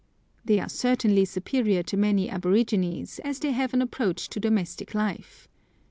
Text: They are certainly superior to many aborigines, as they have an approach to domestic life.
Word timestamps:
They 0.43 0.59
are 0.59 0.67
certainly 0.67 1.25
superior 1.25 1.83
to 1.83 1.95
many 1.95 2.27
aborigines, 2.27 3.19
as 3.23 3.37
they 3.37 3.51
have 3.51 3.71
an 3.75 3.83
approach 3.83 4.29
to 4.29 4.39
domestic 4.39 4.95
life. 4.95 5.47